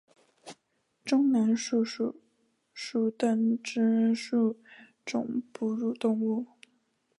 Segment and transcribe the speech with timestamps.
[1.05, 2.19] 中南树鼠
[2.73, 4.57] 属等之数
[5.05, 6.47] 种哺乳动物。